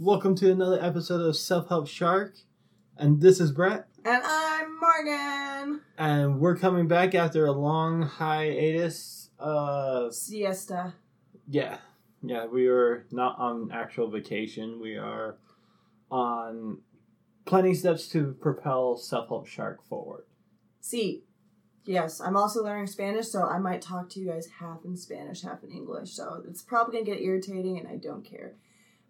[0.00, 2.36] Welcome to another episode of Self Help Shark.
[2.96, 3.88] And this is Brett.
[4.04, 5.80] And I'm Morgan.
[5.98, 9.30] And we're coming back after a long hiatus.
[9.40, 10.94] Uh Siesta.
[11.48, 11.78] yeah.
[12.22, 14.80] Yeah, we are not on actual vacation.
[14.80, 15.38] We are
[16.10, 16.78] on
[17.44, 20.24] planning steps to propel Self Help Shark forward.
[20.80, 21.24] See.
[21.84, 25.40] Yes, I'm also learning Spanish, so I might talk to you guys half in Spanish,
[25.40, 26.10] half in English.
[26.12, 28.52] So it's probably gonna get irritating, and I don't care.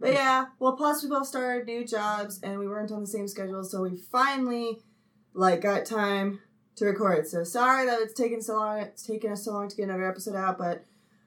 [0.00, 3.26] But yeah, well, plus we both started new jobs, and we weren't on the same
[3.26, 4.78] schedule, so we finally
[5.34, 6.40] like got time
[6.76, 7.26] to record.
[7.26, 8.78] So sorry that it's taken so long.
[8.80, 10.84] It's taken us so long to get another episode out, but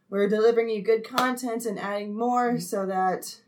[0.09, 3.39] we're delivering you good content and adding more so that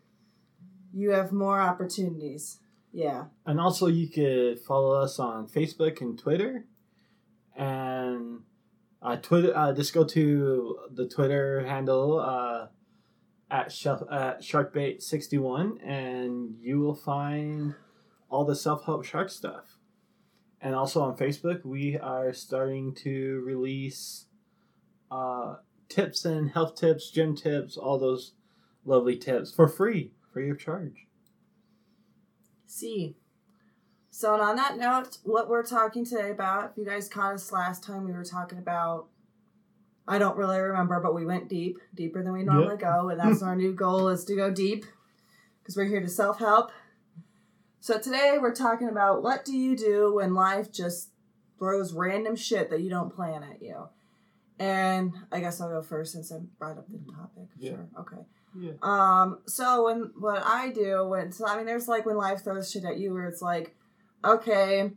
[0.94, 2.60] you have more opportunities.
[2.92, 3.26] Yeah.
[3.46, 6.66] And also, you could follow us on Facebook and Twitter.
[7.56, 8.42] And
[9.02, 12.68] uh, Twitter, uh, just go to the Twitter handle uh,
[13.54, 17.76] at, Shelf, Sharkbait61, and you will find
[18.30, 19.78] all the self help shark stuff.
[20.60, 24.26] And also on Facebook, we are starting to release
[25.12, 28.34] uh, tips and health tips, gym tips, all those
[28.86, 31.06] lovely tips for free, free of charge.
[32.66, 33.18] See.
[34.10, 37.52] So, and on that note, what we're talking today about, if you guys caught us
[37.52, 39.08] last time, we were talking about,
[40.08, 43.10] I don't really remember, but we went deep, deeper than we normally go.
[43.10, 44.86] And that's our new goal is to go deep
[45.62, 46.72] because we're here to self help.
[47.80, 51.10] So, today we're talking about what do you do when life just
[51.60, 53.88] throws random shit that you don't plan at you.
[54.60, 57.50] And I guess I'll go first since I brought up the topic.
[57.58, 57.72] Yeah.
[57.72, 57.88] Sure.
[58.00, 58.22] Okay.
[58.60, 58.72] Yeah.
[58.82, 62.72] Um, so when what I do when so I mean there's like when life throws
[62.72, 63.76] shit at you where it's like,
[64.24, 64.92] okay,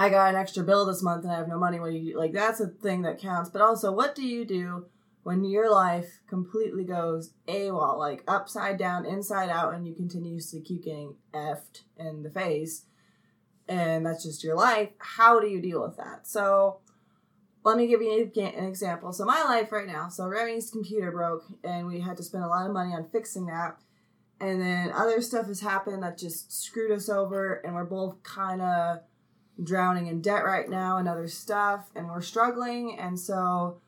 [0.00, 1.78] I got an extra bill this month and I have no money.
[1.78, 3.50] What do you like that's a thing that counts.
[3.50, 4.86] But also what do you do
[5.24, 10.84] when your life completely goes AWOL, like upside down, inside out, and you continuously keep
[10.84, 12.86] getting effed in the face,
[13.68, 14.88] and that's just your life?
[14.96, 16.26] How do you deal with that?
[16.26, 16.78] So
[17.62, 19.12] let me give you an example.
[19.12, 22.48] So my life right now, so Remy's computer broke, and we had to spend a
[22.48, 23.76] lot of money on fixing that.
[24.40, 28.62] And then other stuff has happened that just screwed us over, and we're both kind
[28.62, 29.00] of
[29.62, 32.98] drowning in debt right now and other stuff, and we're struggling.
[32.98, 33.80] And so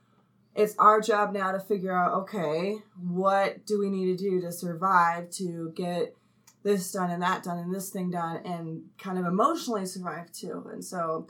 [0.55, 4.53] it's our job now to figure out okay, what do we need to do to
[4.53, 6.15] survive to get
[6.63, 10.69] this done and that done and this thing done, and kind of emotionally survive too.
[10.73, 11.27] And so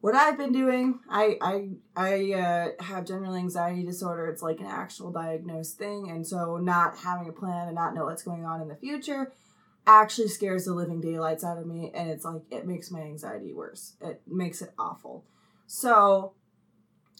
[0.00, 4.28] what I've been doing, I I I uh, have general anxiety disorder.
[4.28, 8.06] It's like an actual diagnosed thing, and so not having a plan and not know
[8.06, 9.32] what's going on in the future
[9.86, 13.52] actually scares the living daylights out of me, and it's like it makes my anxiety
[13.52, 13.94] worse.
[14.00, 15.24] It makes it awful.
[15.66, 16.34] So,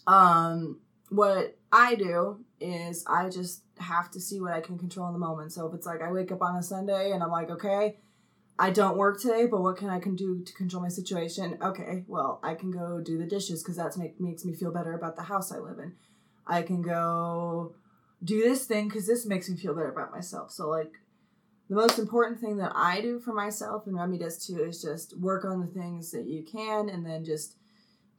[0.07, 0.79] um,
[1.09, 5.19] what I do is I just have to see what I can control in the
[5.19, 5.51] moment.
[5.51, 7.97] So if it's like I wake up on a Sunday and I'm like, okay,
[8.57, 11.57] I don't work today, but what can I can do to control my situation?
[11.61, 14.93] Okay, well, I can go do the dishes because that make, makes me feel better
[14.93, 15.93] about the house I live in.
[16.45, 17.73] I can go
[18.23, 20.51] do this thing because this makes me feel better about myself.
[20.51, 20.93] So, like,
[21.71, 25.17] the most important thing that I do for myself, and Remy does too, is just
[25.17, 27.55] work on the things that you can and then just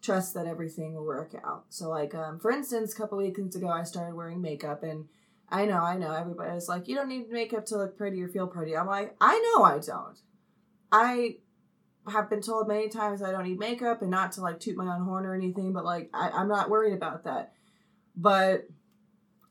[0.01, 1.67] trust that everything will work out.
[1.69, 5.05] So, like, um, for instance, a couple weekends ago, I started wearing makeup and
[5.51, 6.13] I know, I know.
[6.13, 8.75] Everybody was like, you don't need makeup to look pretty or feel pretty.
[8.75, 10.19] I'm like, I know I don't.
[10.91, 11.37] I
[12.11, 14.97] have been told many times I don't need makeup and not to like toot my
[14.97, 17.53] own horn or anything, but like I, I'm not worried about that.
[18.17, 18.67] But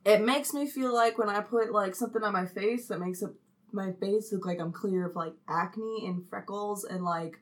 [0.05, 3.21] it makes me feel like when I put like something on my face that makes
[3.21, 3.29] it,
[3.73, 7.37] my face look like I'm clear of like acne and freckles and like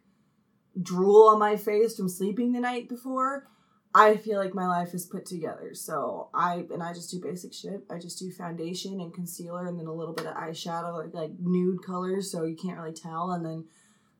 [0.81, 3.47] drool on my face from sleeping the night before.
[3.93, 5.71] I feel like my life is put together.
[5.73, 7.83] So I and I just do basic shit.
[7.89, 11.31] I just do foundation and concealer and then a little bit of eyeshadow, like, like
[11.39, 13.65] nude colors, so you can't really tell, and then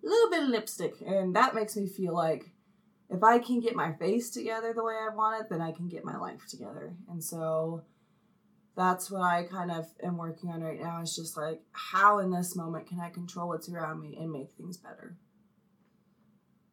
[0.04, 0.96] a little bit of lipstick.
[1.06, 2.52] And that makes me feel like
[3.10, 5.88] if I can get my face together the way I want it, then I can
[5.88, 6.96] get my life together.
[7.10, 7.84] And so
[8.80, 12.32] that's what I kind of am working on right now is just like how in
[12.32, 15.18] this moment can I control what's around me and make things better.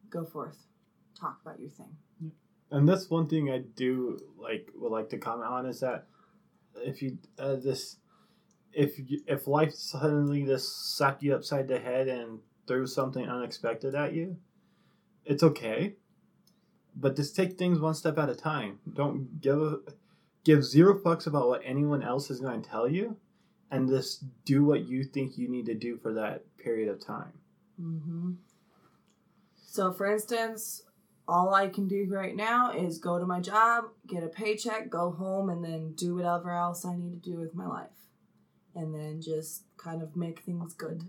[0.09, 0.57] Go forth.
[1.19, 1.97] Talk about your thing.
[2.71, 6.07] And that's one thing I do like would like to comment on is that
[6.77, 7.97] if you uh, this
[8.71, 13.95] if you, if life suddenly just sucked you upside the head and threw something unexpected
[13.95, 14.37] at you,
[15.25, 15.95] it's okay.
[16.95, 18.79] But just take things one step at a time.
[18.93, 19.79] Don't give a,
[20.47, 23.17] give zero fucks about what anyone else is going to tell you,
[23.69, 27.33] and just do what you think you need to do for that period of time.
[27.79, 28.31] Mm-hmm.
[29.55, 30.83] So, for instance,
[31.27, 35.11] all I can do right now is go to my job, get a paycheck, go
[35.11, 37.99] home, and then do whatever else I need to do with my life.
[38.77, 41.03] and then just kind of make things good.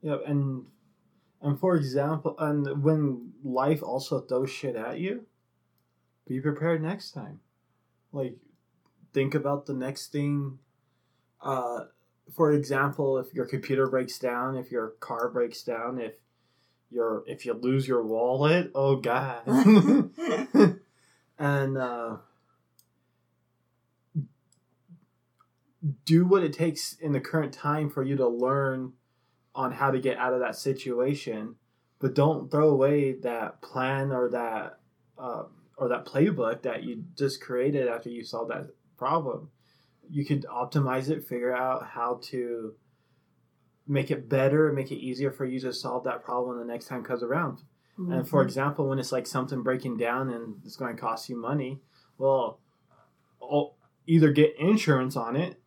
[0.00, 0.64] Yeah, and
[1.40, 5.26] and for example, and when life also throws shit at you,
[6.26, 7.40] be prepared next time.
[8.14, 8.36] Like,
[9.12, 10.60] think about the next thing.
[11.42, 11.86] Uh,
[12.32, 16.14] for example, if your computer breaks down, if your car breaks down, if
[16.90, 19.42] your if you lose your wallet, oh god.
[21.38, 22.16] and uh,
[26.04, 28.92] do what it takes in the current time for you to learn
[29.54, 31.56] on how to get out of that situation,
[31.98, 34.78] but don't throw away that plan or that
[35.18, 35.44] uh,
[35.76, 39.50] or that playbook that you just created after you solved that problem.
[40.08, 42.74] You could optimize it, figure out how to
[43.86, 47.02] make it better, make it easier for you to solve that problem the next time
[47.02, 47.62] comes around.
[47.98, 48.12] Mm-hmm.
[48.12, 51.36] And for example, when it's like something breaking down and it's going to cost you
[51.36, 51.80] money,
[52.18, 52.60] well,
[53.42, 55.60] I'll either get insurance on it,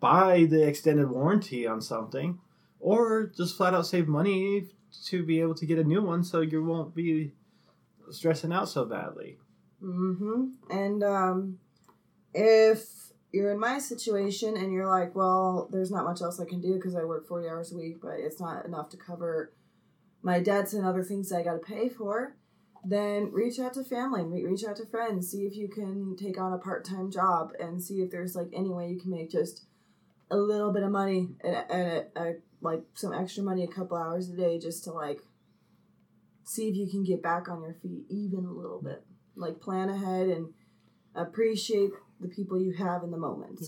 [0.00, 2.38] buy the extended warranty on something,
[2.80, 4.68] or just flat out save money
[5.06, 7.32] to be able to get a new one so you won't be
[8.10, 9.38] stressing out so badly.
[9.82, 10.46] Mm-hmm.
[10.70, 11.58] And um,
[12.34, 16.60] if you're in my situation and you're like, well, there's not much else I can
[16.60, 19.52] do because I work 40 hours a week, but it's not enough to cover
[20.22, 22.36] my debts and other things I got to pay for,
[22.84, 26.52] then reach out to family, reach out to friends, see if you can take on
[26.52, 29.66] a part time job and see if there's like any way you can make just
[30.30, 33.96] a little bit of money and, and a, a, like some extra money a couple
[33.96, 35.20] hours a day just to like
[36.48, 39.04] see if you can get back on your feet even a little bit.
[39.36, 40.54] Like plan ahead and
[41.14, 41.90] appreciate
[42.20, 43.60] the people you have in the moment.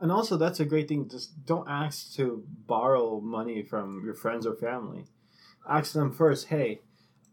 [0.00, 1.08] And also, that's a great thing.
[1.08, 5.04] Just don't ask to borrow money from your friends or family.
[5.66, 6.48] Ask them first.
[6.48, 6.80] Hey,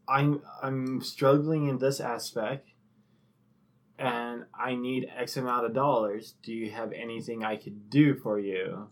[0.08, 2.70] I'm I'm struggling in this aspect,
[3.98, 6.36] and I need X amount of dollars.
[6.44, 8.90] Do you have anything I could do for you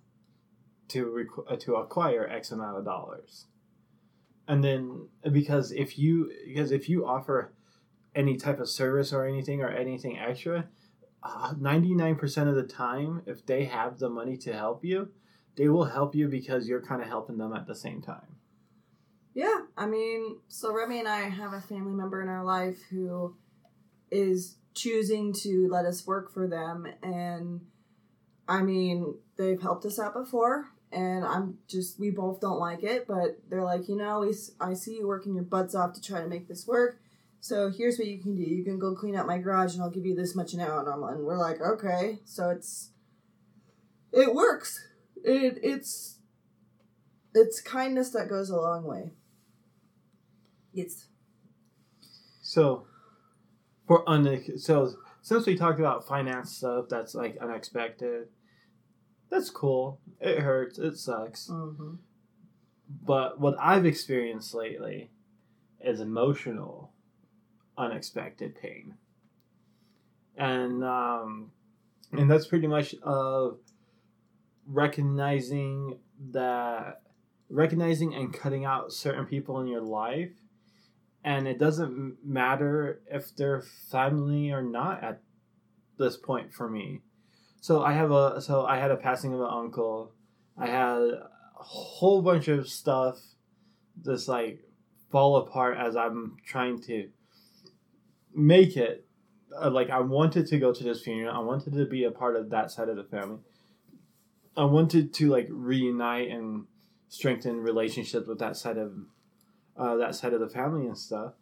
[0.90, 3.46] to requ- to acquire X amount of dollars?
[4.50, 7.54] And then because if you because if you offer
[8.16, 10.68] any type of service or anything or anything extra,
[11.22, 15.10] uh, 99% of the time, if they have the money to help you,
[15.56, 18.38] they will help you because you're kind of helping them at the same time.
[19.36, 23.36] Yeah, I mean, so Remy and I have a family member in our life who
[24.10, 26.88] is choosing to let us work for them.
[27.04, 27.62] And
[28.48, 30.72] I mean, they've helped us out before.
[30.92, 34.74] And I'm just, we both don't like it, but they're like, you know, we, I
[34.74, 37.00] see you working your butts off to try to make this work
[37.42, 38.44] so here's what you can do.
[38.44, 40.80] You can go clean out my garage and I'll give you this much an hour.
[41.14, 42.20] And we're like, okay.
[42.26, 42.92] So it's,
[44.12, 44.86] it works.
[45.24, 46.18] It, it's,
[47.34, 49.12] it's kindness that goes a long way.
[50.74, 51.06] It's.
[52.42, 52.86] So,
[53.88, 58.28] for un so since we talked about finance stuff that's like unexpected,
[59.30, 60.00] that's cool.
[60.20, 60.80] It hurts.
[60.80, 61.48] It sucks.
[61.48, 61.96] Mm-hmm.
[63.06, 65.12] But what I've experienced lately
[65.80, 66.92] is emotional
[67.78, 68.96] unexpected pain.
[70.36, 71.52] And um,
[72.12, 73.50] and that's pretty much uh,
[74.66, 76.00] recognizing
[76.32, 77.02] that
[77.50, 80.32] recognizing and cutting out certain people in your life
[81.24, 85.22] and it doesn't matter if they're family or not at
[85.98, 87.02] this point for me
[87.60, 90.12] so i have a so i had a passing of an uncle
[90.58, 93.20] i had a whole bunch of stuff
[94.04, 94.60] just like
[95.12, 97.10] fall apart as i'm trying to
[98.34, 99.06] make it
[99.58, 101.36] uh, like I wanted to go to this funeral.
[101.36, 103.40] I wanted to be a part of that side of the family.
[104.56, 106.66] I wanted to like reunite and
[107.08, 108.94] strengthen relationships with that side of
[109.78, 111.34] uh, that side of the family and stuff,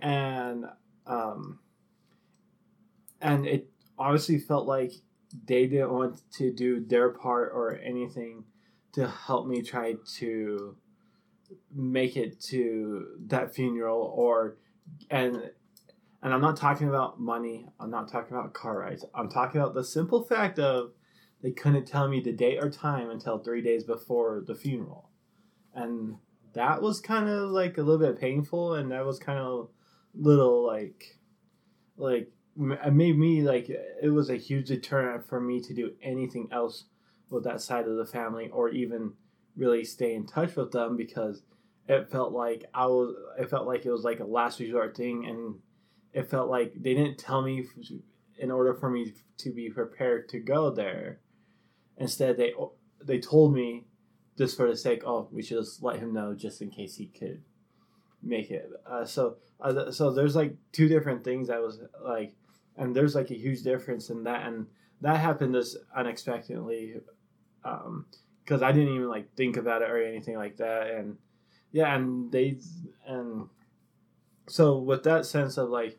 [0.00, 0.66] and
[1.06, 1.60] um,
[3.20, 4.92] and it honestly felt like
[5.44, 8.44] they didn't want to do their part or anything
[8.92, 10.76] to help me try to
[11.74, 14.56] make it to that funeral or
[15.10, 15.50] and
[16.22, 17.68] and I'm not talking about money.
[17.78, 19.04] I'm not talking about car rides.
[19.14, 20.92] I'm talking about the simple fact of
[21.42, 25.10] they couldn't tell me the date or time until three days before the funeral.
[25.74, 26.16] And
[26.54, 28.74] that was kind of like a little bit painful.
[28.74, 29.68] And that was kind of
[30.14, 31.18] little like,
[31.96, 36.48] like, it made me like, it was a huge deterrent for me to do anything
[36.52, 36.84] else
[37.30, 39.12] with that side of the family or even
[39.56, 41.42] really stay in touch with them because
[41.88, 45.26] it felt like I was, it felt like it was like a last resort thing.
[45.26, 45.56] And
[46.12, 47.66] it felt like they didn't tell me
[48.38, 51.20] in order for me to be prepared to go there.
[51.98, 52.52] Instead, they
[53.02, 53.86] they told me
[54.36, 57.06] just for the sake, oh, we should just let him know just in case he
[57.06, 57.42] could
[58.22, 58.68] make it.
[58.86, 62.34] Uh, so uh, so there's like two different things I was like,
[62.76, 64.66] and there's like a huge difference in that, and
[65.00, 66.94] that happened just unexpectedly
[67.64, 68.06] um,
[68.44, 70.88] because I didn't even like think about it or anything like that.
[70.90, 71.16] And
[71.72, 72.58] yeah, and they
[73.06, 73.48] and
[74.48, 75.98] so with that sense of like,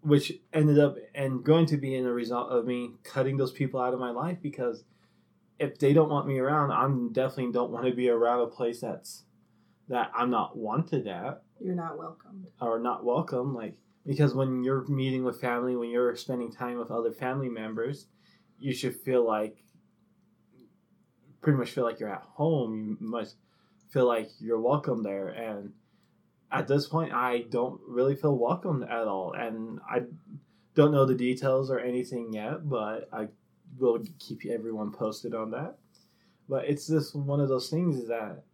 [0.00, 3.80] which ended up and going to be in a result of me cutting those people
[3.80, 4.84] out of my life because
[5.58, 8.80] if they don't want me around, I'm definitely don't want to be around a place
[8.80, 9.22] that's
[9.88, 12.46] that I'm not wanted at You're not welcomed.
[12.60, 13.54] or not welcome.
[13.54, 18.06] Like because when you're meeting with family, when you're spending time with other family members,
[18.58, 19.64] you should feel like
[21.40, 22.96] pretty much feel like you're at home.
[23.00, 23.36] You must
[23.90, 25.28] feel like you're welcome there.
[25.28, 25.72] And
[26.50, 29.32] at this point, I don't really feel welcomed at all.
[29.32, 30.02] And I
[30.74, 33.28] don't know the details or anything yet, but I
[33.78, 35.76] will keep everyone posted on that.
[36.48, 38.44] But it's just one of those things that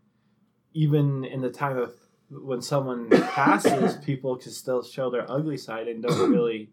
[0.72, 1.92] even in the time of
[2.30, 6.70] when someone passes, people can still show their ugly side and don't really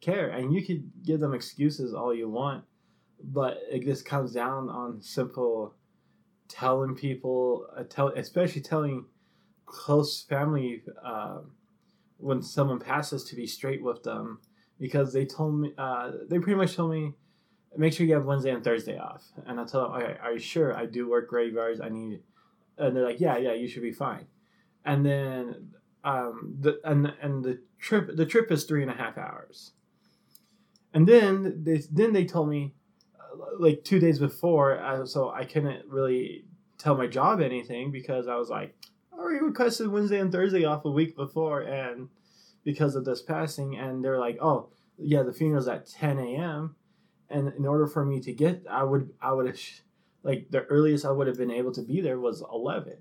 [0.00, 0.28] care.
[0.28, 2.64] And you could give them excuses all you want,
[3.22, 5.74] but it just comes down on simple
[6.48, 9.04] telling people, uh, tell, especially telling
[9.66, 11.40] close family uh,
[12.16, 14.40] when someone passes to be straight with them
[14.80, 17.12] because they told me uh, they pretty much told me
[17.76, 19.24] make sure you have Wednesday and Thursday off.
[19.46, 20.74] And I tell them, okay, are you sure?
[20.74, 21.80] I do work graveyards.
[21.80, 22.20] I need,
[22.78, 24.26] and they're like, yeah, yeah, you should be fine.
[24.88, 25.70] And then,
[26.02, 29.72] um, the and and the trip the trip is three and a half hours.
[30.94, 32.74] And then they then they told me,
[33.20, 36.44] uh, like two days before, uh, so I couldn't really
[36.78, 38.74] tell my job anything because I was like,
[39.12, 42.08] I already requested Wednesday and Thursday off a week before, and
[42.64, 46.74] because of this passing, and they're like, oh yeah, the funeral's at ten a.m
[47.30, 49.60] and in order for me to get i would i would have
[50.22, 52.96] like the earliest i would have been able to be there was 11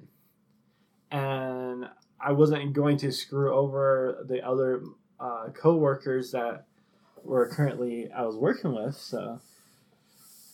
[1.12, 1.88] and
[2.20, 4.84] i wasn't going to screw over the other
[5.20, 6.66] uh, co-workers that
[7.24, 9.40] were currently i was working with so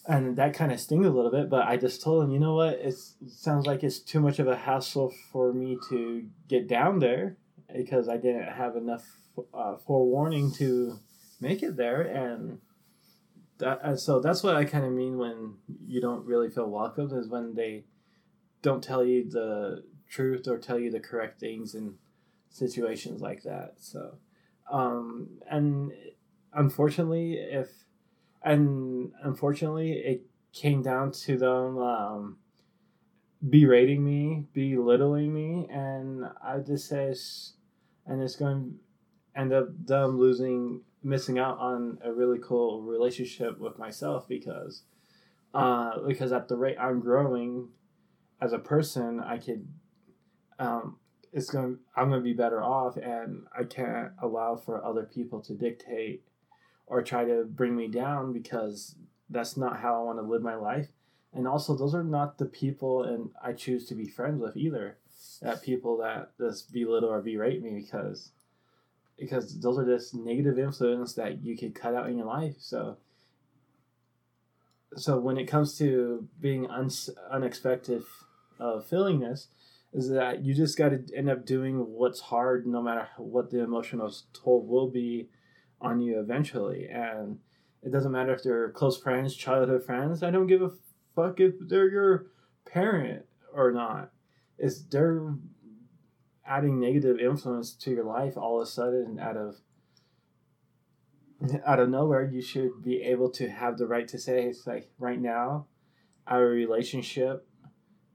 [0.06, 2.56] and that kind of sting a little bit but i just told him you know
[2.56, 2.74] what?
[2.74, 7.00] It's, it sounds like it's too much of a hassle for me to get down
[7.00, 7.38] there
[7.76, 9.06] because i didn't have enough
[9.54, 11.00] uh, forewarning to
[11.42, 12.60] make it there and
[13.64, 15.56] that, so that's what I kind of mean when
[15.88, 17.86] you don't really feel welcomed is when they
[18.62, 19.84] don't tell you the
[20.14, 21.96] truth or tell you the correct things in
[22.50, 23.74] situations like that.
[23.78, 24.18] So,
[24.72, 25.92] um, and
[26.54, 27.70] unfortunately, if
[28.44, 32.38] and unfortunately, it came down to them um,
[33.50, 37.54] berating me, belittling me, and I just says,
[38.06, 38.78] and it's going
[39.36, 44.84] to end up them losing missing out on a really cool relationship with myself because
[45.54, 47.70] uh, because at the rate I'm growing
[48.42, 49.68] as a person, I could
[50.60, 50.98] um,
[51.32, 55.42] it's going I'm going to be better off and I can't allow for other people
[55.42, 56.24] to dictate
[56.86, 58.96] or try to bring me down because
[59.30, 60.90] that's not how I want to live my life.
[61.34, 64.98] And also those are not the people and I choose to be friends with either.
[65.42, 68.32] That people that just belittle or berate me because
[69.18, 72.56] because those are just negative influence that you could cut out in your life.
[72.60, 72.98] So,
[74.96, 76.92] so when it comes to being un-
[77.32, 78.04] unexpected
[78.60, 79.48] uh, feeling this,
[79.94, 83.62] is that you just got to end up doing what's hard, no matter what the
[83.62, 85.30] emotional toll will be
[85.80, 86.88] on you eventually.
[86.88, 87.40] And
[87.84, 90.24] it doesn't matter if they're close friends, childhood friends.
[90.24, 90.72] I don't give a
[91.16, 92.28] fuck if they're your
[92.66, 94.12] parent or not.
[94.58, 95.36] It's their
[96.46, 99.58] adding negative influence to your life all of a sudden out of
[101.66, 104.90] out of nowhere you should be able to have the right to say it's like
[104.98, 105.66] right now
[106.28, 107.48] our relationship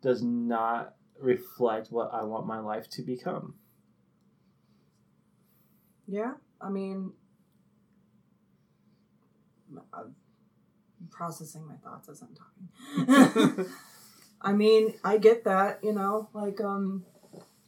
[0.02, 3.54] does not reflect what I want my life to become.
[6.06, 7.12] Yeah, I mean,
[9.92, 10.14] I'm
[11.10, 13.66] processing my thoughts as I'm talking.
[14.40, 17.04] I mean, I get that, you know, like um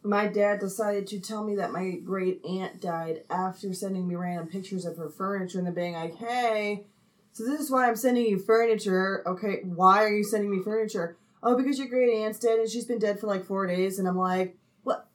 [0.02, 4.46] my dad decided to tell me that my great aunt died after sending me random
[4.46, 6.86] pictures of her furniture and then being like, hey,
[7.32, 9.22] so this is why I'm sending you furniture.
[9.26, 11.16] Okay, why are you sending me furniture?
[11.42, 13.98] Oh, because your great aunt's dead and she's been dead for like four days.
[13.98, 15.08] And I'm like, what?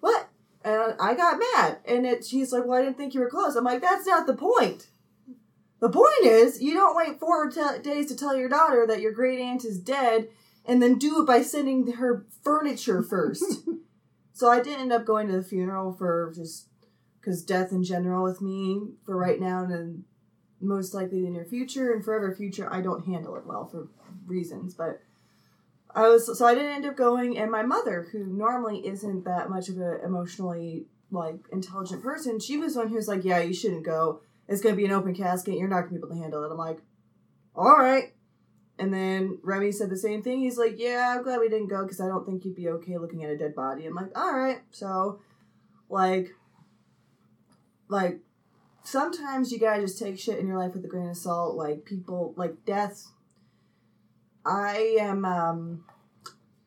[0.00, 0.28] What?
[0.64, 1.78] And I got mad.
[1.86, 3.56] And it, she's like, well, I didn't think you were close.
[3.56, 4.88] I'm like, that's not the point.
[5.80, 9.12] The point is, you don't wait four t- days to tell your daughter that your
[9.12, 10.28] great aunt is dead
[10.66, 13.66] and then do it by sending her furniture first.
[14.40, 16.68] So I didn't end up going to the funeral for just
[17.20, 20.04] because death in general with me for right now and
[20.62, 23.88] most likely the near future and forever future I don't handle it well for
[24.24, 24.72] reasons.
[24.72, 25.02] But
[25.94, 29.50] I was so I didn't end up going, and my mother, who normally isn't that
[29.50, 33.54] much of an emotionally like intelligent person, she was one who was like, "Yeah, you
[33.54, 34.20] shouldn't go.
[34.48, 35.54] It's gonna be an open casket.
[35.54, 36.80] You're not gonna be able to handle it." I'm like,
[37.54, 38.14] "All right."
[38.78, 40.40] And then Remy said the same thing.
[40.40, 42.96] He's like, "Yeah, I'm glad we didn't go because I don't think you'd be okay
[42.98, 45.20] looking at a dead body." I'm like, "All right." So,
[45.88, 46.34] like,
[47.88, 48.20] like
[48.82, 51.56] sometimes you gotta just take shit in your life with a grain of salt.
[51.56, 53.08] Like people, like death.
[54.44, 55.24] I am.
[55.24, 55.84] um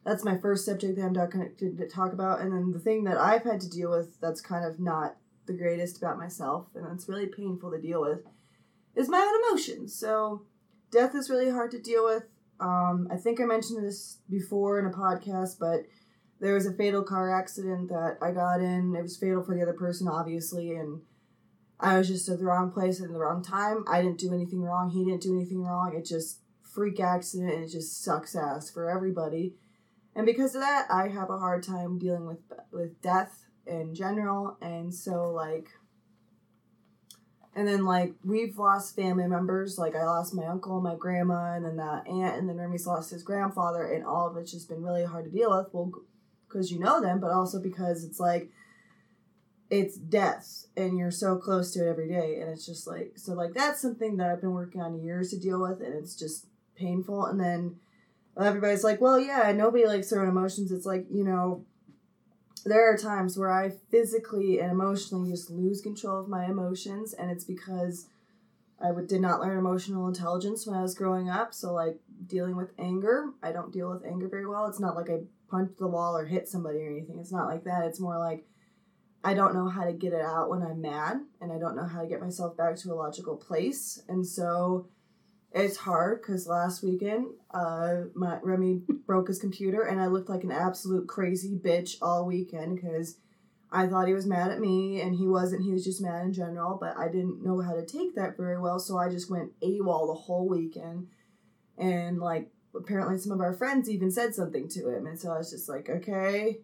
[0.05, 3.05] That's my first subject that I'm not connected to talk about, and then the thing
[3.05, 5.15] that I've had to deal with that's kind of not
[5.45, 8.19] the greatest about myself, and it's really painful to deal with,
[8.95, 9.95] is my own emotions.
[9.95, 10.45] So
[10.91, 12.23] death is really hard to deal with.
[12.59, 15.85] Um, I think I mentioned this before in a podcast, but
[16.39, 18.95] there was a fatal car accident that I got in.
[18.95, 21.01] It was fatal for the other person, obviously, and
[21.79, 23.83] I was just at the wrong place at the wrong time.
[23.87, 24.89] I didn't do anything wrong.
[24.89, 25.93] He didn't do anything wrong.
[25.95, 26.39] It just
[26.73, 29.55] freak accident, and it just sucks ass for everybody.
[30.15, 32.39] And because of that, I have a hard time dealing with
[32.71, 35.69] with death in general, and so like
[37.55, 39.77] and then like we've lost family members.
[39.77, 43.11] Like I lost my uncle, my grandma, and then that aunt, and then Remy's lost
[43.11, 45.67] his grandfather, and all of it's just been really hard to deal with.
[45.71, 45.91] Well,
[46.47, 48.49] because you know them, but also because it's like
[49.69, 53.33] it's death, and you're so close to it every day, and it's just like so.
[53.33, 56.47] Like that's something that I've been working on years to deal with, and it's just
[56.75, 57.25] painful.
[57.25, 57.77] And then
[58.39, 61.65] everybody's like, "Well, yeah, nobody likes their own emotions." It's like you know
[62.65, 67.29] there are times where I physically and emotionally just lose control of my emotions, and
[67.29, 68.07] it's because
[68.81, 71.53] I would, did not learn emotional intelligence when I was growing up.
[71.53, 74.67] So, like dealing with anger, I don't deal with anger very well.
[74.67, 77.19] It's not like I punch the wall or hit somebody or anything.
[77.19, 77.85] It's not like that.
[77.85, 78.45] It's more like
[79.23, 81.85] I don't know how to get it out when I'm mad, and I don't know
[81.85, 84.01] how to get myself back to a logical place.
[84.09, 84.87] And so,
[85.53, 90.43] it's hard because last weekend, uh, my Remy broke his computer, and I looked like
[90.43, 93.17] an absolute crazy bitch all weekend because
[93.71, 95.63] I thought he was mad at me, and he wasn't.
[95.63, 98.59] He was just mad in general, but I didn't know how to take that very
[98.59, 101.07] well, so I just went AWOL the whole weekend,
[101.77, 105.37] and like apparently some of our friends even said something to him, and so I
[105.37, 106.59] was just like, okay,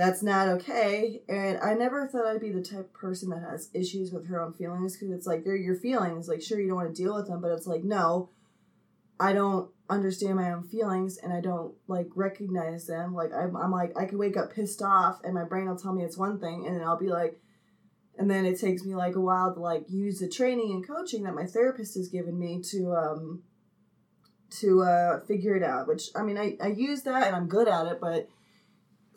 [0.00, 1.20] that's not okay.
[1.28, 4.40] And I never thought I'd be the type of person that has issues with her
[4.40, 6.26] own feelings because it's like they're your feelings.
[6.26, 8.30] Like, sure, you don't want to deal with them, but it's like, no,
[9.20, 13.14] I don't understand my own feelings and I don't like recognize them.
[13.14, 15.92] Like, I'm, I'm like, I could wake up pissed off and my brain will tell
[15.92, 17.38] me it's one thing, and then I'll be like,
[18.16, 21.24] and then it takes me like a while to like use the training and coaching
[21.24, 23.42] that my therapist has given me to um
[24.50, 27.68] to uh figure it out which i mean i i use that and i'm good
[27.68, 28.28] at it but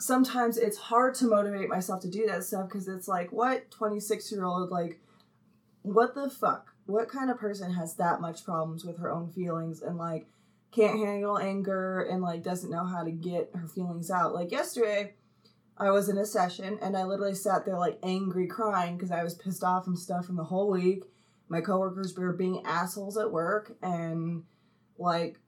[0.04, 4.32] sometimes it's hard to motivate myself to do that stuff because it's like, what 26
[4.32, 5.00] year old, like,
[5.82, 6.74] what the fuck?
[6.86, 10.28] What kind of person has that much problems with her own feelings and, like,
[10.72, 14.34] can't handle anger and, like, doesn't know how to get her feelings out?
[14.34, 15.14] Like, yesterday,
[15.78, 19.24] I was in a session and I literally sat there, like, angry crying because I
[19.24, 21.04] was pissed off from stuff from the whole week.
[21.48, 24.44] My coworkers were being assholes at work and,
[24.98, 25.40] like,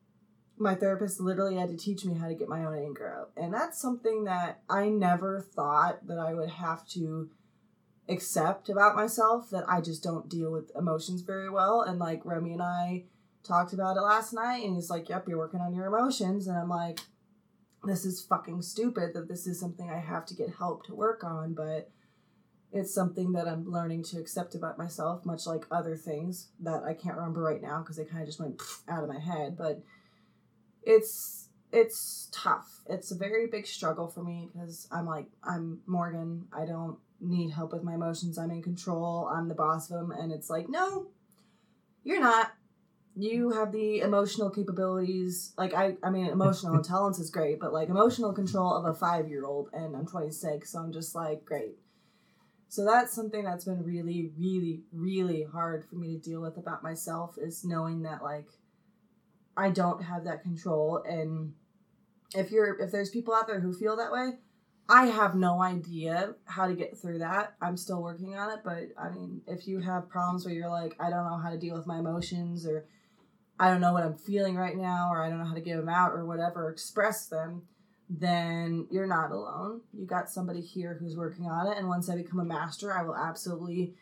[0.58, 3.32] my therapist literally had to teach me how to get my own anger out.
[3.36, 7.30] And that's something that I never thought that I would have to
[8.08, 11.82] accept about myself that I just don't deal with emotions very well.
[11.82, 13.06] And like Remy and I
[13.44, 16.58] talked about it last night and he's like, "Yep, you're working on your emotions." And
[16.58, 17.00] I'm like,
[17.84, 21.24] "This is fucking stupid that this is something I have to get help to work
[21.24, 21.92] on, but
[22.72, 26.94] it's something that I'm learning to accept about myself, much like other things that I
[26.94, 29.82] can't remember right now because they kind of just went out of my head, but
[30.86, 32.82] it's it's tough.
[32.88, 36.48] It's a very big struggle for me because I'm like I'm Morgan.
[36.54, 38.38] I don't need help with my emotions.
[38.38, 39.30] I'm in control.
[39.34, 41.08] I'm the boss of them, and it's like no,
[42.04, 42.54] you're not.
[43.18, 45.54] You have the emotional capabilities.
[45.58, 49.28] Like I, I mean, emotional intelligence is great, but like emotional control of a five
[49.28, 51.78] year old, and I'm 26, so I'm just like great.
[52.68, 56.84] So that's something that's been really, really, really hard for me to deal with about
[56.84, 58.48] myself is knowing that like
[59.58, 61.54] I don't have that control and
[62.36, 64.34] if you're if there's people out there who feel that way,
[64.88, 67.56] I have no idea how to get through that.
[67.62, 70.96] I'm still working on it, but I mean, if you have problems where you're like,
[71.00, 72.86] I don't know how to deal with my emotions or
[73.60, 75.78] I don't know what I'm feeling right now or I don't know how to get
[75.78, 77.64] them out or whatever, express them,
[78.10, 79.82] then you're not alone.
[79.92, 83.04] You got somebody here who's working on it and once I become a master, I
[83.04, 83.96] will absolutely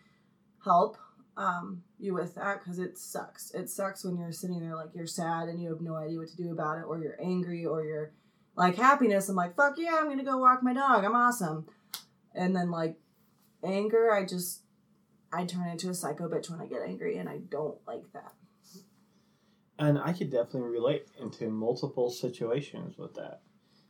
[0.66, 0.98] help
[1.36, 3.52] um, you with that because it sucks.
[3.52, 6.30] It sucks when you're sitting there like you're sad and you have no idea what
[6.30, 8.12] to do about it, or you're angry, or you're
[8.56, 9.30] like happiness.
[9.30, 11.04] I'm like, fuck yeah, I'm gonna go walk my dog.
[11.04, 11.68] I'm awesome.
[12.36, 12.98] And then like
[13.64, 14.62] anger, I just
[15.32, 18.34] I turn into a psycho bitch when I get angry, and I don't like that.
[19.80, 23.42] And I could definitely relate into multiple situations with that.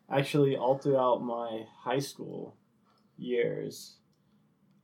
[0.10, 2.56] Actually, all throughout my high school
[3.18, 3.98] years,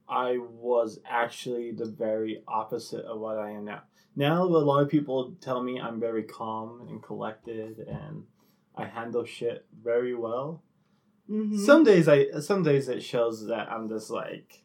[0.10, 3.84] I was actually the very opposite of what I am now.
[4.16, 8.24] Now, a lot of people tell me I'm very calm and collected, and
[8.76, 10.64] I handle shit very well.
[11.30, 11.60] Mhm.
[11.60, 14.64] Some days, I some days it shows that I'm just like,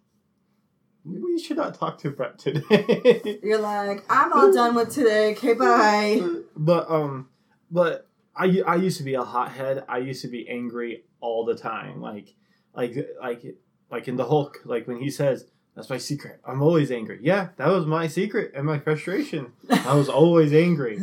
[1.04, 3.38] we should not talk to Brett today.
[3.42, 5.32] You're like, I'm all done with today.
[5.32, 6.22] Okay, bye.
[6.56, 7.28] But um,
[7.70, 9.84] but I I used to be a hothead.
[9.88, 12.00] I used to be angry all the time.
[12.00, 12.34] Like
[12.74, 13.56] like like
[13.94, 14.60] like in the Hulk.
[14.64, 17.20] Like when he says, "That's my secret." I'm always angry.
[17.22, 19.52] Yeah, that was my secret and my frustration.
[19.70, 20.98] I was always angry,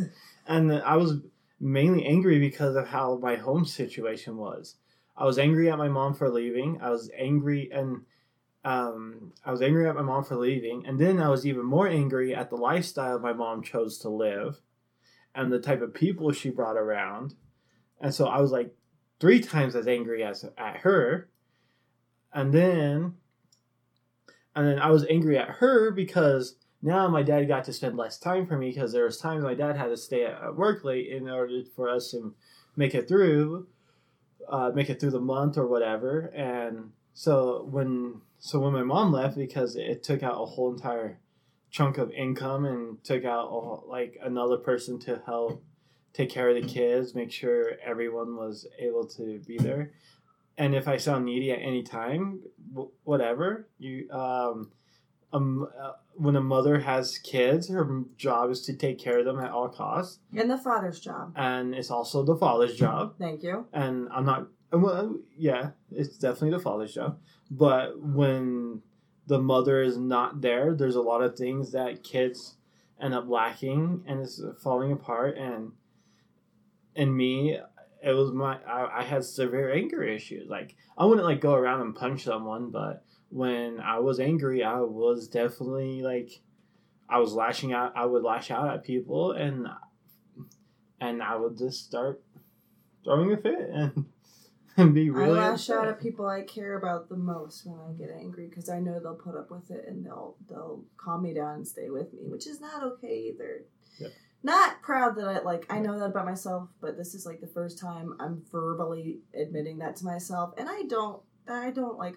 [0.45, 1.19] and I was
[1.59, 4.75] mainly angry because of how my home situation was.
[5.15, 6.79] I was angry at my mom for leaving.
[6.81, 8.01] I was angry and
[8.63, 11.87] um, I was angry at my mom for leaving, and then I was even more
[11.87, 14.61] angry at the lifestyle my mom chose to live,
[15.33, 17.33] and the type of people she brought around,
[17.99, 18.75] and so I was like
[19.19, 21.30] three times as angry as at her,
[22.33, 23.15] and then,
[24.55, 28.17] and then I was angry at her because now my dad got to spend less
[28.17, 31.07] time for me because there was times my dad had to stay at work late
[31.09, 32.33] in order for us to
[32.75, 33.67] make it through,
[34.49, 39.11] uh, make it through the month or whatever, and so when so when my mom
[39.11, 41.19] left because it took out a whole entire
[41.69, 45.63] chunk of income and took out a, like another person to help
[46.13, 49.91] take care of the kids, make sure everyone was able to be there.
[50.57, 52.41] And if I sound needy at any time,
[53.03, 54.71] whatever you um,
[55.33, 59.39] um uh, when a mother has kids, her job is to take care of them
[59.39, 61.33] at all costs, And the father's job.
[61.35, 63.65] and it's also the father's job Thank you.
[63.73, 64.47] and I'm not.
[64.73, 67.19] Well, yeah, it's definitely the father's job.
[67.49, 68.81] But when
[69.27, 72.55] the mother is not there, there's a lot of things that kids
[72.99, 75.37] end up lacking, and it's falling apart.
[75.37, 75.71] And
[76.95, 77.57] and me,
[78.03, 78.57] it was my.
[78.63, 80.49] I, I had severe anger issues.
[80.49, 84.79] Like I wouldn't like go around and punch someone, but when I was angry, I
[84.79, 86.41] was definitely like,
[87.09, 87.93] I was lashing out.
[87.95, 89.67] I would lash out at people, and
[90.99, 92.21] and I would just start
[93.03, 94.05] throwing a fit and
[94.77, 95.77] and be really I lash upset.
[95.77, 98.99] out at people I care about the most when I get angry because I know
[98.99, 102.21] they'll put up with it and they'll they'll calm me down and stay with me,
[102.23, 103.65] which is not okay either.
[103.99, 104.07] Yeah.
[104.43, 107.47] Not proud that I like I know that about myself, but this is like the
[107.47, 112.15] first time I'm verbally admitting that to myself, and I don't I don't like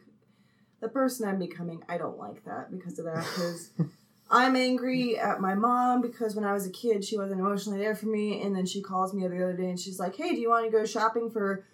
[0.80, 1.82] the person I'm becoming.
[1.88, 3.70] I don't like that because of that because.
[4.30, 7.94] I'm angry at my mom because when I was a kid, she wasn't emotionally there
[7.94, 8.42] for me.
[8.42, 10.64] And then she calls me the other day and she's like, Hey, do you want
[10.64, 11.64] to go shopping for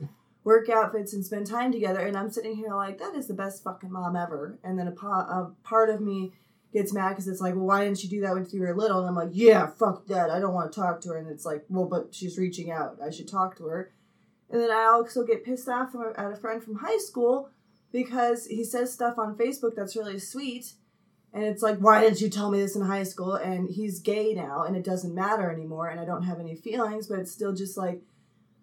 [0.43, 2.01] work outfits and spend time together?
[2.01, 4.59] And I'm sitting here like, That is the best fucking mom ever.
[4.65, 6.33] And then a, po- a part of me
[6.73, 9.01] gets mad because it's like, Well, why didn't you do that when you were little?
[9.01, 10.31] And I'm like, Yeah, fuck that.
[10.31, 11.17] I don't want to talk to her.
[11.17, 12.99] And it's like, Well, but she's reaching out.
[13.05, 13.93] I should talk to her.
[14.51, 17.51] And then I also get pissed off at a friend from high school
[17.93, 20.75] because he says stuff on Facebook that's really sweet.
[21.33, 23.35] And it's like, why didn't you tell me this in high school?
[23.35, 27.07] And he's gay now, and it doesn't matter anymore, and I don't have any feelings,
[27.07, 28.03] but it's still just like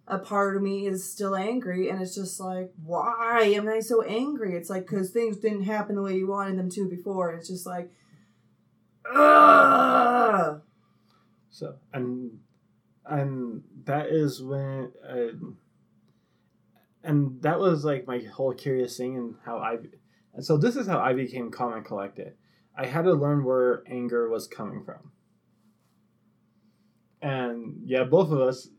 [0.07, 4.01] a part of me is still angry, and it's just like, why am I so
[4.03, 4.55] angry?
[4.55, 7.65] It's like, because things didn't happen the way you wanted them to before, it's just
[7.65, 7.91] like,
[9.13, 10.61] ugh.
[11.49, 12.39] So and
[13.05, 15.33] and that is when uh,
[17.03, 19.77] and that was like my whole curious thing and how I
[20.33, 22.33] and so this is how I became calm and collected.
[22.77, 25.11] I had to learn where anger was coming from.
[27.23, 28.69] And yeah, both of us,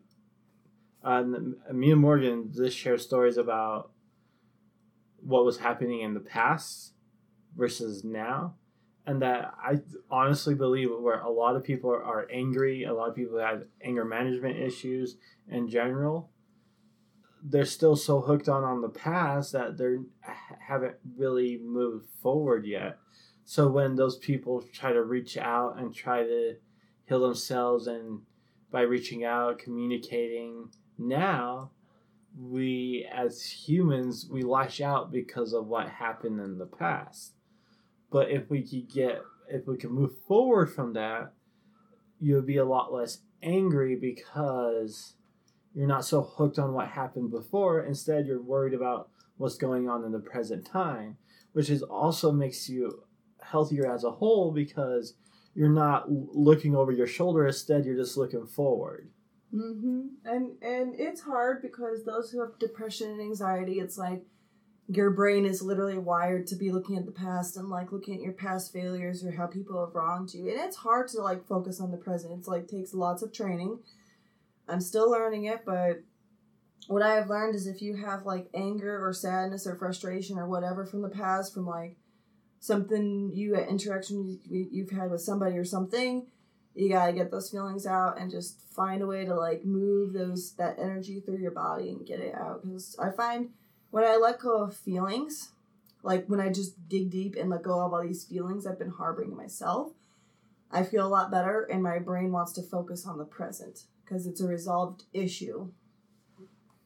[1.09, 3.91] um, me and Morgan, just share stories about
[5.21, 6.93] what was happening in the past
[7.57, 8.55] versus now
[9.09, 13.17] and that I honestly believe where a lot of people are angry, a lot of
[13.17, 15.17] people have anger management issues
[15.49, 16.31] in general.
[17.43, 19.97] They're still so hooked on on the past that they
[20.61, 22.99] haven't really moved forward yet.
[23.47, 26.57] So when those people try to reach out and try to
[27.07, 28.21] heal themselves, and
[28.71, 31.71] by reaching out, communicating now,
[32.39, 37.33] we as humans we lash out because of what happened in the past.
[38.11, 41.33] But if we could get if we can move forward from that
[42.21, 45.15] you'll be a lot less angry because
[45.75, 47.81] you're not so hooked on what happened before.
[47.81, 51.17] Instead you're worried about what's going on in the present time
[51.53, 53.03] which is also makes you
[53.41, 55.15] healthier as a whole because
[55.55, 57.47] you're not looking over your shoulder.
[57.47, 59.09] Instead you're just looking forward
[59.55, 60.07] Mm-hmm.
[60.25, 64.23] And and it's hard because those who have depression and anxiety, it's like
[64.89, 68.23] your brain is literally wired to be looking at the past and like looking at
[68.23, 70.51] your past failures or how people have wronged you.
[70.51, 72.39] And it's hard to like focus on the present.
[72.39, 73.81] It's like takes lots of training.
[74.69, 76.03] I'm still learning it, but
[76.87, 80.47] what I have learned is if you have like anger or sadness or frustration or
[80.49, 81.97] whatever from the past, from like
[82.61, 86.27] something you interaction you- you've had with somebody or something
[86.79, 90.53] you gotta get those feelings out and just find a way to like move those
[90.53, 92.63] that energy through your body and get it out.
[92.63, 93.51] Because i find
[93.91, 95.53] when i let go of feelings
[96.03, 98.91] like when i just dig deep and let go of all these feelings i've been
[98.91, 99.93] harboring myself
[100.71, 104.27] i feel a lot better and my brain wants to focus on the present because
[104.27, 105.71] it's a resolved issue.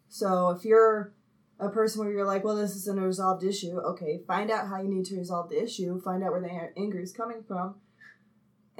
[0.08, 1.12] So if you're
[1.58, 4.82] a person where you're like, well, this is an unresolved issue, okay, find out how
[4.82, 7.76] you need to resolve the issue, find out where the anger is coming from,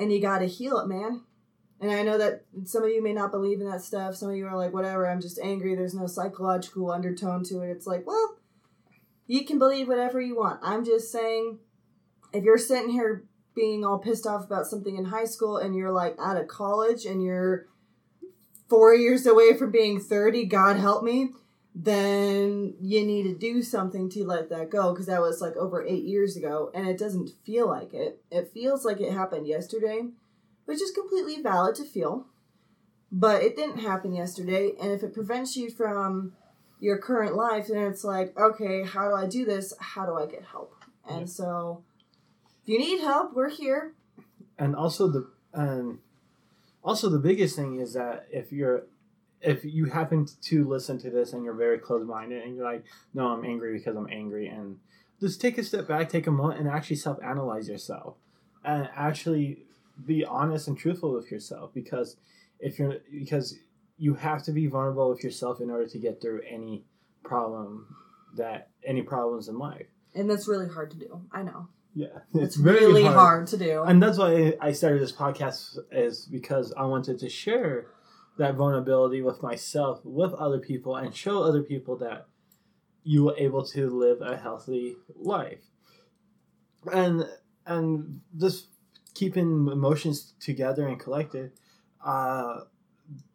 [0.03, 1.23] and you got to heal it, man.
[1.81, 4.15] And I know that some of you may not believe in that stuff.
[4.15, 5.75] Some of you are like, whatever, I'm just angry.
[5.75, 7.71] There's no psychological undertone to it.
[7.71, 8.37] It's like, well,
[9.27, 10.61] you can believe whatever you want.
[10.63, 11.59] I'm just saying,
[12.33, 15.91] if you're sitting here being all pissed off about something in high school and you're
[15.91, 17.67] like out of college and you're
[18.69, 21.31] four years away from being 30, God help me,
[21.75, 25.85] then you need to do something to let that go because that was like over
[25.87, 28.23] eight years ago and it doesn't feel like it.
[28.31, 30.03] It feels like it happened yesterday,
[30.67, 32.27] which is completely valid to feel,
[33.11, 34.73] but it didn't happen yesterday.
[34.81, 36.35] And if it prevents you from
[36.79, 39.73] your current life, then it's like, okay, how do I do this?
[39.81, 40.75] How do I get help?
[41.09, 41.27] And Yeah.
[41.27, 41.85] so
[42.63, 43.95] if you need help, we're here.
[44.59, 45.99] and also the and
[46.85, 48.85] also the biggest thing is that if you're
[49.43, 53.29] if you happen to listen to this and you're very closed-minded and you're like no
[53.29, 54.77] i'm angry because i'm angry and
[55.21, 58.17] just take a step back take a moment and actually self-analyze yourself
[58.65, 59.65] and actually
[60.07, 62.17] be honest and truthful with yourself because
[62.61, 63.57] if you're because
[63.99, 66.85] you have to be vulnerable with yourself in order to get through any
[67.25, 67.95] problem
[68.37, 71.21] that any problems in life And that's really hard to do.
[71.33, 71.69] I know.
[71.95, 73.47] yeah It's, really hard.
[73.49, 73.83] to do.
[73.83, 77.87] and that's why I started this podcast is because I wanted to share
[78.39, 82.27] that vulnerability with myself, with other people, and show other people that
[83.05, 85.61] you were able to live a healthy life,
[86.93, 87.25] and
[87.67, 88.67] and just
[89.15, 91.53] keeping emotions together and collected.
[92.05, 92.61] Uh,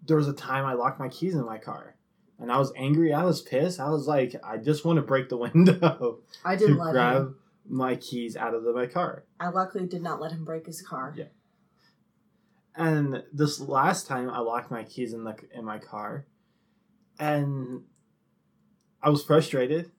[0.06, 1.96] there was a time I locked my keys in my car,
[2.40, 3.14] and I was angry.
[3.14, 3.80] I was pissed.
[3.80, 7.36] I was like, I just want to break the window I didn't let grab him.
[7.68, 9.24] my keys out of the, my car.
[9.40, 11.14] I luckily did not let him break his car.
[11.16, 11.26] Yeah.
[12.78, 16.28] And this last time, I locked my keys in the in my car,
[17.20, 17.82] and
[19.02, 19.92] I was frustrated.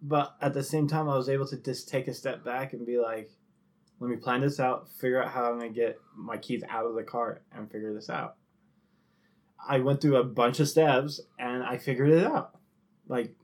[0.00, 2.86] But at the same time, I was able to just take a step back and
[2.86, 3.30] be like,
[4.00, 4.88] "Let me plan this out.
[4.88, 8.08] Figure out how I'm gonna get my keys out of the car and figure this
[8.08, 8.36] out."
[9.68, 12.58] I went through a bunch of steps and I figured it out.
[13.06, 13.34] Like,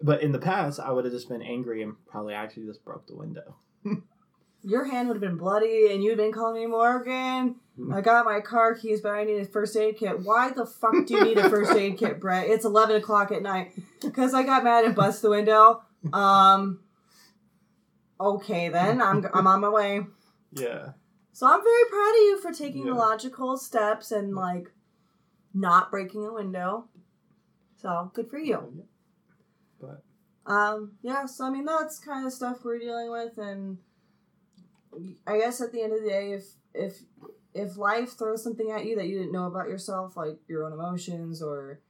[0.00, 3.06] but in the past, I would have just been angry and probably actually just broke
[3.06, 3.56] the window.
[4.62, 7.56] Your hand would have been bloody and you'd been calling me Morgan.
[7.92, 10.20] I got my car keys, but I need a first aid kit.
[10.24, 12.48] Why the fuck do you need a first aid kit, Brett?
[12.48, 13.72] It's 11 o'clock at night.
[14.02, 15.82] Because I got mad and bust the window.
[16.12, 16.80] Um,
[18.20, 20.00] okay then, I'm, I'm on my way.
[20.52, 20.88] Yeah.
[21.32, 22.92] So I'm very proud of you for taking Yeah.
[22.94, 24.72] the logical steps and like
[25.54, 26.88] not breaking a window.
[27.76, 28.84] So good for you.
[29.80, 30.02] But
[30.46, 33.78] Um, yeah, so I mean that's kind of stuff we're dealing with, and
[35.26, 36.98] I guess at the end of the day, if if
[37.54, 40.72] if life throws something at you that you didn't know about yourself, like your own
[40.72, 41.80] emotions or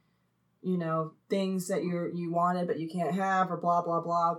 [0.61, 4.37] you know things that you you wanted but you can't have, or blah blah blah,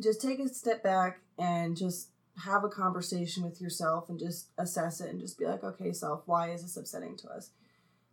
[0.00, 2.10] just take a step back and just
[2.44, 6.22] have a conversation with yourself and just assess it and just be like, okay, self,
[6.26, 7.50] why is this upsetting to us?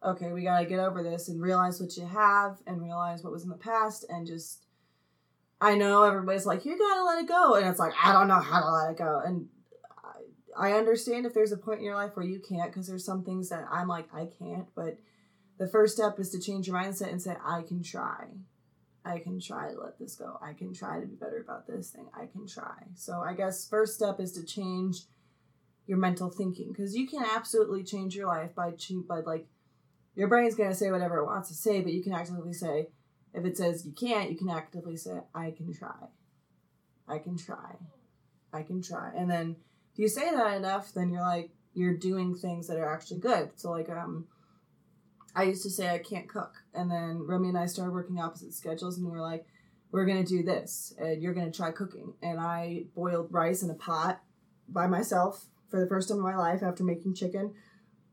[0.03, 3.43] Okay, we gotta get over this and realize what you have and realize what was
[3.43, 4.65] in the past and just
[5.63, 7.55] I know everybody's like, you gotta let it go.
[7.55, 9.21] And it's like, I don't know how to let it go.
[9.25, 9.47] And
[10.57, 13.05] I, I understand if there's a point in your life where you can't, because there's
[13.05, 14.67] some things that I'm like, I can't.
[14.75, 14.99] But
[15.59, 18.25] the first step is to change your mindset and say, I can try.
[19.05, 20.37] I can try to let this go.
[20.41, 22.07] I can try to be better about this thing.
[22.13, 22.83] I can try.
[22.95, 25.03] So I guess first step is to change
[25.87, 28.71] your mental thinking because you can absolutely change your life by
[29.07, 29.47] by like
[30.15, 32.89] your brain's gonna say whatever it wants to say, but you can actively say,
[33.33, 36.07] if it says you can't, you can actively say, I can try.
[37.07, 37.75] I can try.
[38.51, 39.11] I can try.
[39.15, 39.55] And then
[39.93, 43.51] if you say that enough, then you're like, you're doing things that are actually good.
[43.55, 44.27] So, like, um,
[45.35, 46.53] I used to say I can't cook.
[46.73, 49.45] And then Remy and I started working opposite schedules, and we were like,
[49.91, 52.13] we're going to do this, and you're going to try cooking.
[52.21, 54.21] And I boiled rice in a pot
[54.67, 57.53] by myself for the first time in my life after making chicken.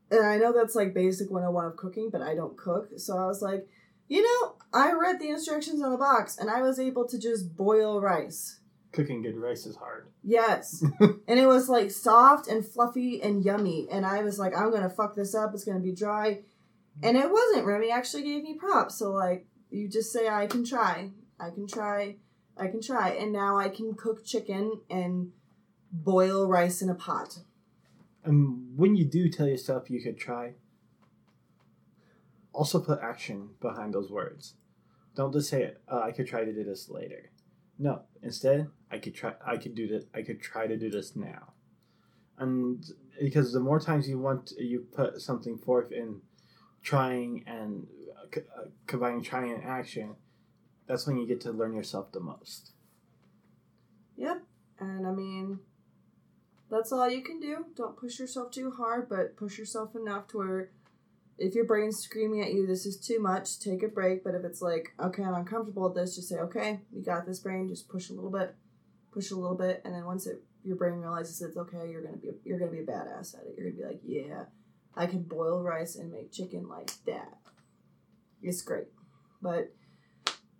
[0.09, 2.89] And I know that's like basic 101 of cooking, but I don't cook.
[2.97, 3.67] So I was like,
[4.11, 7.55] you know, I read the instructions on the box and I was able to just
[7.55, 8.59] boil rice.
[8.91, 10.07] cooking good rice is hard.
[10.21, 10.83] Yes.
[10.99, 13.87] and it was like soft and fluffy and yummy.
[13.89, 15.51] And I was like, I'm going to fuck this up.
[15.53, 16.41] It's going to be dry.
[17.01, 17.65] And it wasn't.
[17.65, 18.95] Remy actually gave me props.
[18.95, 21.11] So, like, you just say, I can try.
[21.39, 22.17] I can try
[22.57, 23.09] I can try.
[23.11, 25.31] And now I can cook chicken and
[25.91, 27.39] boil rice in a pot.
[28.23, 30.53] And when you do tell yourself you could try,
[32.53, 34.55] also put action behind those words.
[35.15, 37.31] Don't just say, uh, "I could try to do this later."
[37.77, 39.33] No, instead, I could try.
[39.45, 40.05] I could do this.
[40.13, 41.53] I could try to do this now.
[42.37, 42.83] And
[43.19, 46.21] because the more times you want, you put something forth in
[46.81, 47.87] trying and
[48.17, 50.15] uh, uh, combining trying and action.
[50.87, 52.71] That's when you get to learn yourself the most.
[54.17, 54.43] Yep.
[54.79, 55.59] And I mean,
[56.69, 57.65] that's all you can do.
[57.75, 60.71] Don't push yourself too hard, but push yourself enough to where
[61.41, 64.23] if your brain's screaming at you, this is too much, take a break.
[64.23, 67.39] But if it's like, okay, I'm uncomfortable with this, just say, okay, you got this
[67.39, 68.55] brain, just push a little bit,
[69.11, 69.81] push a little bit.
[69.83, 72.69] And then once it, your brain realizes it's okay, you're going to be, you're going
[72.69, 73.55] to be a badass at it.
[73.57, 74.43] You're going to be like, yeah,
[74.95, 77.39] I can boil rice and make chicken like that.
[78.43, 78.87] It's great.
[79.41, 79.73] But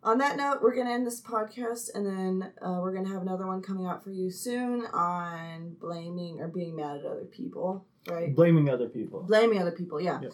[0.02, 3.12] on that note, we're going to end this podcast and then uh, we're going to
[3.12, 7.26] have another one coming out for you soon on blaming or being mad at other
[7.26, 8.36] people, right?
[8.36, 9.22] Blaming other people.
[9.22, 10.20] Blaming other people, yeah.
[10.22, 10.34] Yep.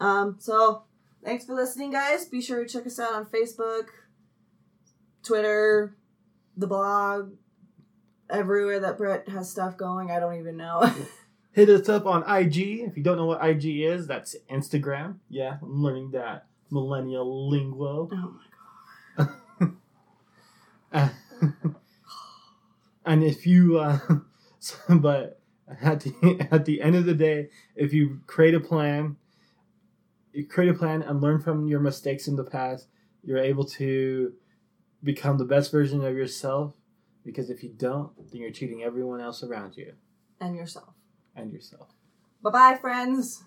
[0.00, 0.84] Um, so
[1.24, 2.24] thanks for listening, guys.
[2.24, 3.88] Be sure to check us out on Facebook,
[5.22, 5.96] Twitter,
[6.56, 7.32] the blog,
[8.28, 10.10] everywhere that Brett has stuff going.
[10.10, 10.90] I don't even know.
[11.52, 12.56] Hit us up on IG.
[12.80, 15.16] If you don't know what IG is, that's Instagram.
[15.28, 18.08] Yeah, I'm learning that millennial lingo.
[18.12, 18.38] oh
[19.18, 19.28] my
[20.92, 21.10] god.
[23.04, 23.98] and if you, uh,
[24.88, 25.40] but
[25.82, 29.16] at the at the end of the day, if you create a plan,
[30.40, 32.88] you create a plan and learn from your mistakes in the past,
[33.22, 34.32] you're able to
[35.04, 36.74] become the best version of yourself.
[37.24, 39.92] Because if you don't, then you're cheating everyone else around you
[40.40, 40.94] And yourself.
[41.36, 41.88] and yourself.
[42.42, 43.44] Bye bye, friends.